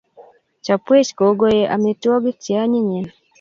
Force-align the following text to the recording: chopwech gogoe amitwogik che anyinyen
chopwech 0.65 1.09
gogoe 1.17 1.61
amitwogik 1.75 2.37
che 2.43 2.53
anyinyen 2.63 3.05